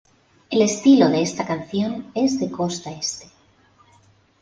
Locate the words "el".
0.49-0.63